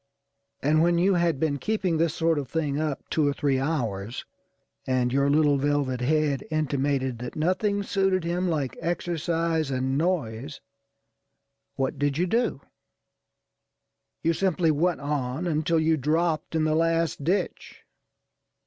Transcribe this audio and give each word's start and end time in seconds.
And, 0.63 0.81
when 0.81 0.97
you 0.97 1.13
had 1.13 1.39
been 1.39 1.59
keeping 1.59 1.97
this 1.97 2.15
sort 2.15 2.39
of 2.39 2.49
thing 2.49 2.79
up 2.81 3.07
two 3.11 3.27
or 3.27 3.33
three 3.33 3.59
hours, 3.59 4.25
and 4.87 5.13
your 5.13 5.29
little 5.29 5.59
velvet 5.59 6.01
head 6.01 6.43
intimated 6.49 7.19
that 7.19 7.35
nothing 7.35 7.83
suited 7.83 8.23
him 8.23 8.49
like 8.49 8.75
exercise 8.81 9.69
and 9.69 9.99
noise, 9.99 10.59
what 11.75 11.99
did 11.99 12.17
you 12.17 12.25
do? 12.25 12.61
You 14.23 14.33
simply 14.33 14.71
went 14.71 15.01
on 15.01 15.45
until 15.45 15.79
you 15.79 15.97
dropped 15.97 16.55
in 16.55 16.63
the 16.63 16.73
last 16.73 17.23
ditch. 17.23 17.83